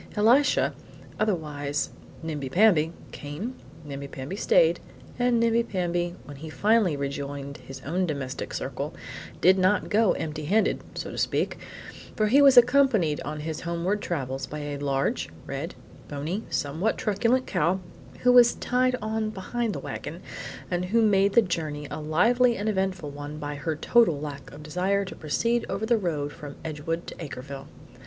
[0.15, 0.73] Elisha,
[1.19, 1.91] otherwise
[2.23, 3.53] Nimbi Pamby, came;
[3.85, 4.79] Nimbi Pamby stayed;
[5.19, 8.95] and Nimbi Pamby, when he finally rejoined his own domestic circle,
[9.41, 11.59] did not go empty handed (so to speak),
[12.15, 15.75] for he was accompanied on his homeward travels by a large, red,
[16.07, 17.79] bony, somewhat truculent cow,
[18.21, 20.23] who was tied on behind the wagon,
[20.71, 24.63] and who made the journey a lively and eventful one by her total lack of
[24.63, 27.67] desire to proceed over the road from Edgewood to Acreville.